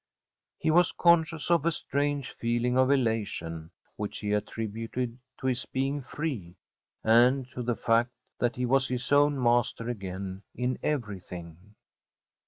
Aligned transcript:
He 0.57 0.71
was 0.71 0.93
conscious 0.93 1.51
of 1.51 1.63
a 1.63 1.71
strange 1.71 2.31
feeling 2.31 2.75
of 2.75 2.89
elation, 2.89 3.69
which 3.97 4.17
he 4.17 4.33
attributed 4.33 5.19
to 5.39 5.45
his 5.45 5.67
being 5.67 6.01
free, 6.01 6.55
and 7.03 7.47
to 7.51 7.61
the 7.61 7.75
fact 7.75 8.09
that 8.39 8.55
he 8.55 8.65
was 8.65 8.87
his 8.87 9.11
own 9.11 9.39
master 9.39 9.87
again 9.89 10.41
in 10.55 10.79
everything. 10.81 11.75